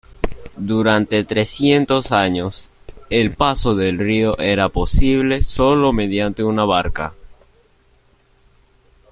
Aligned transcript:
Durante 0.57 1.23
trescientos 1.25 2.11
años, 2.11 2.71
el 3.11 3.35
paso 3.35 3.75
del 3.75 3.99
río 3.99 4.35
era 4.39 4.67
posible 4.67 5.43
sólo 5.43 5.93
mediante 5.93 6.43
una 6.43 6.65
barca. 6.65 7.13